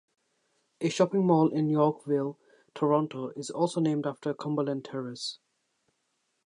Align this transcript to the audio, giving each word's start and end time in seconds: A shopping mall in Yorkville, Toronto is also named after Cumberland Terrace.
A 0.79 0.89
shopping 0.89 1.27
mall 1.27 1.49
in 1.49 1.69
Yorkville, 1.69 2.39
Toronto 2.73 3.29
is 3.35 3.51
also 3.51 3.79
named 3.79 4.07
after 4.07 4.33
Cumberland 4.33 4.83
Terrace. 4.83 5.37